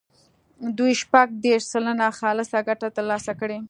دوی 0.77 0.93
شپږ 1.01 1.27
دېرش 1.43 1.63
سلنه 1.73 2.07
خالصه 2.19 2.59
ګټه 2.67 2.87
ترلاسه 2.97 3.31
کړي. 3.39 3.57